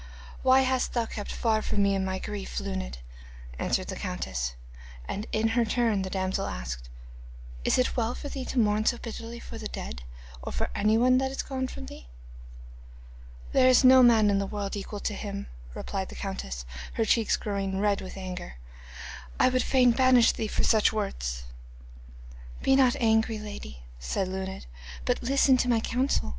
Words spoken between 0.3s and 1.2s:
'Why hast thou